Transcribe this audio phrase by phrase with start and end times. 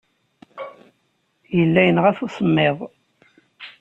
[1.57, 2.77] Yella yenɣa-t usemmiḍ.